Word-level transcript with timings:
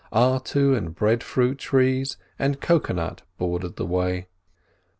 Artu 0.11 0.75
and 0.75 0.95
breadfruit 0.95 1.59
trees 1.59 2.17
and 2.39 2.59
cocoa 2.59 2.93
nut 2.95 3.21
bordered 3.37 3.75
the 3.75 3.85
way. 3.85 4.29